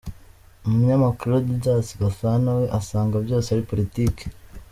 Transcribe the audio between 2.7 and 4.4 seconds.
asanga byose ari politiki.